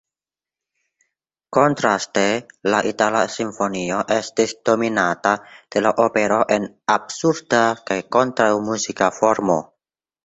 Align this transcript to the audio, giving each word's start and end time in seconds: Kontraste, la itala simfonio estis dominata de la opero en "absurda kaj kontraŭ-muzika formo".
Kontraste, 1.57 2.23
la 2.75 2.79
itala 2.91 3.21
simfonio 3.33 3.99
estis 4.15 4.55
dominata 4.71 5.35
de 5.77 5.85
la 5.89 5.93
opero 6.07 6.41
en 6.57 6.67
"absurda 6.97 7.61
kaj 7.91 7.99
kontraŭ-muzika 8.19 9.13
formo". 9.21 9.61